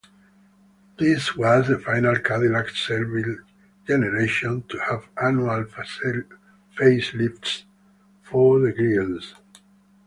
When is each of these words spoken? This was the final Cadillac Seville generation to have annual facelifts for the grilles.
This 0.97 1.35
was 1.37 1.67
the 1.67 1.77
final 1.77 2.15
Cadillac 2.15 2.69
Seville 2.69 3.35
generation 3.85 4.63
to 4.63 4.79
have 4.79 5.07
annual 5.21 5.63
facelifts 6.73 7.65
for 8.23 8.57
the 8.61 8.71
grilles. 8.71 9.35